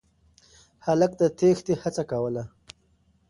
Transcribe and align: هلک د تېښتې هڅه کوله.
هلک 0.85 1.11
د 1.21 1.23
تېښتې 1.39 1.73
هڅه 1.81 2.03
کوله. 2.11 2.43